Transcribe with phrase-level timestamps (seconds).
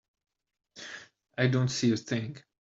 [1.37, 2.37] I don't see a thing.